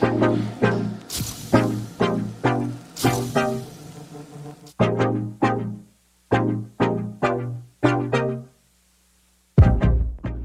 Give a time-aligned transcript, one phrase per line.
[0.00, 0.38] Hello，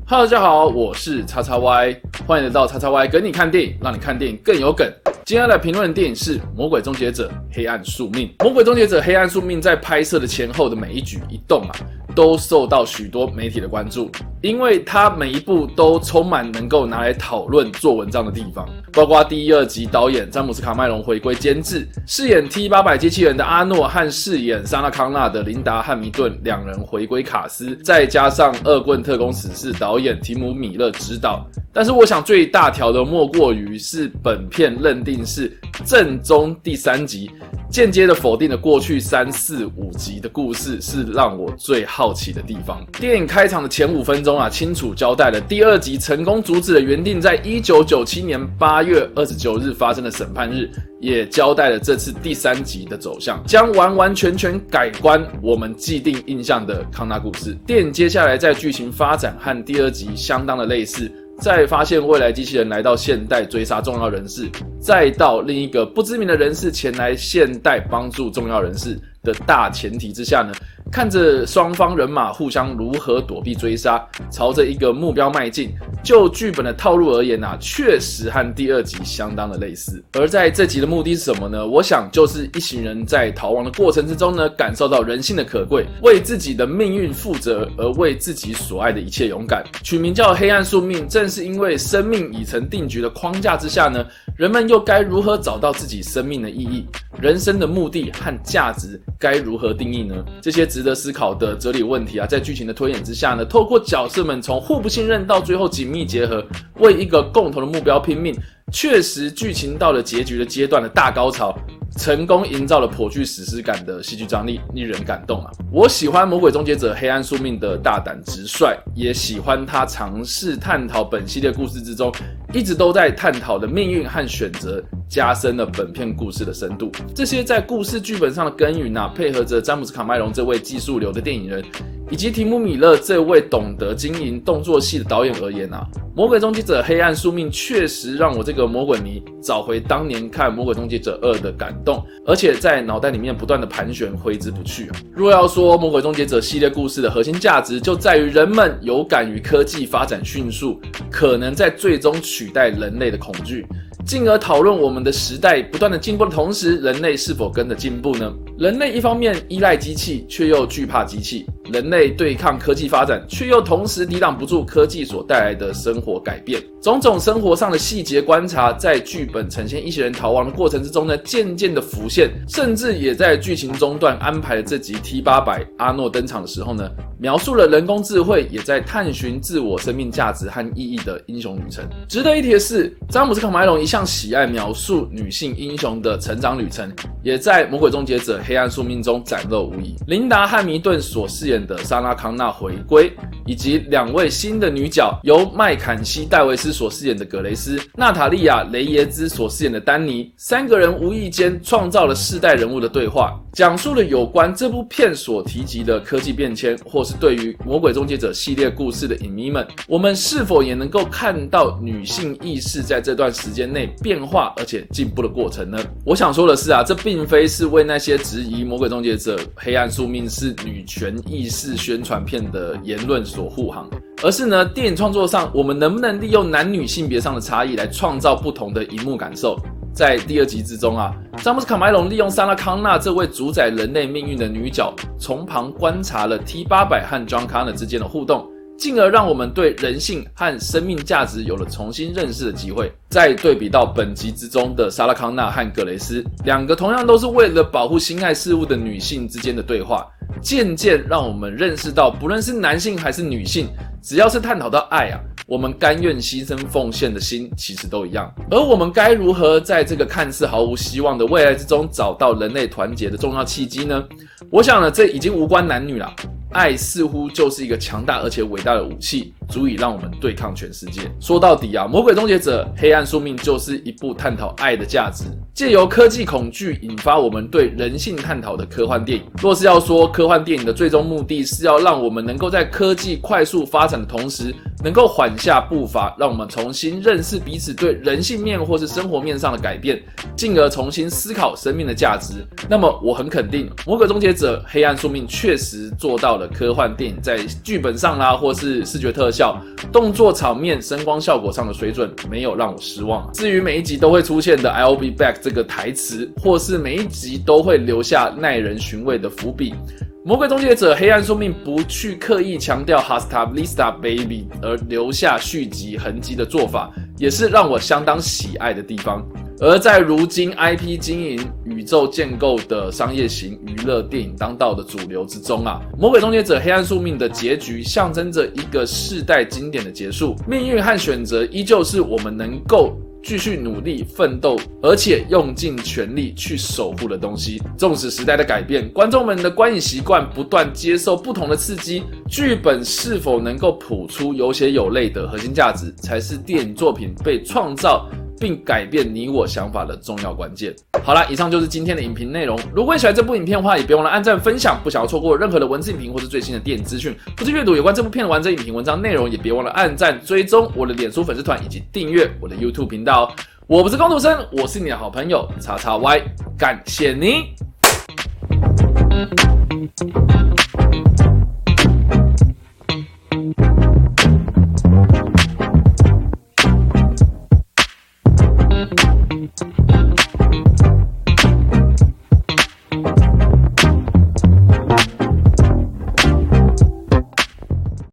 [0.07, 4.91] 大家好，我是叉叉 Y，欢迎来到叉叉 Y 跟你看电影，让你看电影更有梗。
[5.23, 8.27] 今天来评论的电影是《魔鬼终结者：黑暗宿命》。
[8.43, 11.75] 《魔鬼终结者：黑暗宿命》在拍摄的前后的每一举一动啊，
[12.15, 14.09] 都受到许多媒体的关注，
[14.43, 18.67] 因为它每一部都充满能够拿来讨论、做文章的地方。
[18.91, 31.47] 包括第一、二集导演詹姆斯·卡麦隆回归监制，饰演 T 八百机器人的阿诺和饰演莎拉康纳的琳达汉密顿两人回归卡斯，再加上《恶棍特工死侍》导演提姆米勒执导。
[31.75, 35.51] 但是我想最大条的莫过于是本片认定是
[35.83, 37.31] 正宗第三集，
[37.71, 42.85] 间接的否定了过去三四五集的故事，是让我最好奇的地方。
[42.99, 57.53] 电影开场的前五分钟啊，清楚交代了第二集成功阻止了原定在一九九七年八月二十九日发生的审判日，也交代了这次第三集的走向，将完完全全改观我们既定印象的康纳故事。
[57.65, 61.11] 电影接下来在剧情发展和第二集相当的类似。
[61.39, 64.47] 在发现未来机器人来到现代追杀重要人士，
[64.79, 70.53] 再到另一个不知名的人士前来现代帮助重要人士的大前提之下呢？
[70.93, 75.71] 看着双方人马互相如何躲避追杀，朝着一个目标迈进。
[76.03, 80.03] 就剧本的套路而言呐，确实和第二集相当的类似。
[80.11, 81.65] 而在这集的目的是什么呢？
[81.65, 89.63] 我想就是一行人在逃亡的过程之中呢，感受到人性的可贵，为自己的命运负责，而为自己所爱的一切勇敢。
[89.81, 94.05] 取名叫《黑暗宿命》，正是因为生命已成定局的框架之下呢，
[94.35, 96.85] 人们又该如何找到自己生命的意义？
[97.21, 100.15] 人生的目的和价值该如何定义呢？
[100.41, 106.43] 这些值得思考的哲理问题啊，在剧情的推演之下呢，透过角色们从互不信任到最后紧密结合，
[106.79, 108.35] 为一个共同的目标拼命，
[108.71, 111.55] 确实剧情到了结局的阶段的大高潮。
[111.95, 115.51] 成功营造了颇具史诗感的戏剧张力，令人感动啊！
[115.71, 122.11] 我喜欢《魔鬼终结者：黑暗宿命》的大胆直率，也喜欢他尝试探讨本系列故事之中
[122.51, 124.83] 一直都在探讨的命运和选择，
[125.13, 126.91] 加深了本片故事的深度。
[127.13, 131.63] 这些在故事剧本上的耕耘啊，配合着詹姆斯·卡麦隆这位技术流的电影人。
[132.09, 144.91] 以及提姆·米勒这位懂得经营动作戏的导演而言啊，《魔鬼终结者：黑暗宿命》确实让我这个魔鬼迷找回当年看《魔鬼终结者二》的感动，而且在脑袋里面不断的盘旋，挥之不去。
[145.11, 153.65] 若要说《魔鬼终结者》系列故事的核心价值，就在于人们有感于科技发展迅速，可能在最终取代人类的恐惧。
[154.05, 158.31] 进而讨论我们的时代不断的进步的同时，人类是否跟着进步呢？
[158.59, 166.61] 人类一方面依赖机器，却又惧怕机器；人类对抗科技发展，却又同时抵挡不住科技所带来的生活改变。
[166.81, 181.85] 种种生活上的细节观察，在剧本呈现一些人逃亡的过程之中呢，渐渐的浮现，甚至也在剧情中段安排了这集 T 八百阿诺登场的时候呢，描述了人工智慧也在探寻自我生命价值和意义的英雄旅程。
[182.09, 186.91] 值得一提的是，詹姆斯卡麦隆一向喜爱描述女性英雄的成长旅程，
[187.23, 189.95] 也在《魔鬼终结者：黑暗宿命》中展露无遗。
[190.07, 193.09] 琳达汉密顿所饰演的莎拉康纳回归，
[193.45, 196.73] 以及两位新的女角，由麦坎西戴维斯。
[196.73, 215.77] 所饰演的格雷斯、娜塔莉亚·雷耶兹所饰演的丹尼，三个人无意间创造了世代人物的对话，讲述了有关这部片所提及的科技变迁，或是对于《魔鬼终结者》系列故事的影迷们，我们是否也能够看到女性意识在这段时间内变化而且进步的过程呢？
[216.03, 223.87] 我想说的是啊，这并并非是为那些质疑《魔鬼终结者：黑暗宿命》是女权意识宣传片的言论所护航。
[224.23, 229.55] 而是呢，电影创作上，我们能不能利用男女性别上的差异来创造不同的荧幕感受？
[229.93, 238.43] 在第二集之中啊，詹姆斯卡麦隆利用莎拉康纳这位主宰人类命运的女角，从旁观察了 T 八百和 John Connor 之间的互动，
[238.77, 242.91] 进而让我们对人性和生命价值有了重新认识的机会。
[243.09, 250.07] 再对比到本集之中的萨拉康纳和格雷斯，两个同样都是为了保护心爱事物的女性之间的对话，
[250.41, 253.67] 渐渐让我们认识到，不论是男性还是女性。
[254.01, 258.29] 只要是探讨到爱啊，我们甘愿牺牲奉献的心其实都一样。
[258.51, 264.03] 而我们该如何在这个看似毫无希望的未来之中找到人类团结的重要契机呢？
[264.49, 266.13] 我想呢，这已经无关男女了。
[266.53, 271.01] 爱似乎就是一个强大而且伟大的武器，足以让我们对抗全世界。
[271.19, 279.25] 说到底啊，《魔鬼终结者：黑暗宿命》就是一部探讨爱的价值，借由科技恐惧引发我们对人性探讨的科幻电影。
[279.41, 284.53] 若是要说科幻电影的最终目的是要让我们能够在科技快速发展的同时，
[284.83, 290.01] 能够缓下步伐，让我们重新认识彼此对人性面或是生活面上的改变，
[290.35, 296.49] 进而重新思考生命的价值，那么我很肯定，《魔鬼终结者：黑暗宿命》确实做到了。
[296.53, 299.42] 科幻电影在剧本上啦，或是视觉特效、
[299.91, 303.27] 动作场面、声光效果上的水准，没有让我失望。
[303.33, 309.71] 至于每一集都会出现的 “I'll be back” 这个台词，或是每一集都会留下耐人寻味的伏笔，
[310.23, 319.25] 《魔鬼终结者：黑暗宿命》不去刻意强调 “Hasta Vista Baby” 而留下续集痕迹的做法，也是让我相当喜爱的地方。
[319.65, 330.35] 而在如今 IP 经营、宇宙建构的商业型娱乐电影当道的主流之中啊，《魔鬼终结者：黑暗宿命》的结局象征着一个世代经典的结束。
[330.45, 332.91] 命运和选择依旧是我们能够
[333.23, 337.61] 继续努力奋斗，而且用尽全力去守护的东西。
[337.77, 348.09] 纵使时代的改变，观众们的观影习惯不断接受不同的刺激，剧本是否能够谱出有血有泪的核心价值，才是电影作品被创造。
[348.43, 350.75] 并改变你我想法的重要关键。
[351.01, 352.59] 好了，以上就是今天的影评内容。
[352.75, 354.77] 如果你喜欢这部影片的话，也别忘了按赞、分享。
[354.83, 363.33] 不想要错过任何的文字影评或是最新的电影资讯，或是阅读有关这部片的完整影评文章内容，也别忘了按赞、追踪我的脸书粉丝团以及订阅我的 YouTube 频道。
[363.65, 366.21] 我不是工读生，我是你的好朋友叉叉 Y，
[366.57, 367.45] 感谢您。